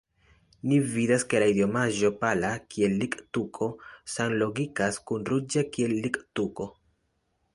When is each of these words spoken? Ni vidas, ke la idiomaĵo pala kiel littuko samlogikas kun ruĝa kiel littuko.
Ni 0.69 0.77
vidas, 0.93 1.25
ke 1.33 1.41
la 1.41 1.49
idiomaĵo 1.51 2.09
pala 2.23 2.49
kiel 2.75 2.95
littuko 3.03 3.69
samlogikas 4.15 4.99
kun 5.11 5.29
ruĝa 5.33 5.67
kiel 5.77 5.97
littuko. 6.07 6.71